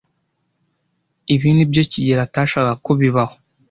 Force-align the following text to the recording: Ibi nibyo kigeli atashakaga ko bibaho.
Ibi 1.33 1.49
nibyo 1.53 1.81
kigeli 1.91 2.21
atashakaga 2.27 2.73
ko 2.85 2.91
bibaho. 2.99 3.35